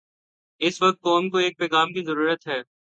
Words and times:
اس 0.61 0.81
وقت 0.81 0.99
قوم 1.01 1.29
کو 1.29 1.37
ایک 1.37 1.57
پیغام 1.57 1.93
کی 1.93 2.03
ضرورت 2.05 2.47
ہے۔ 2.47 2.61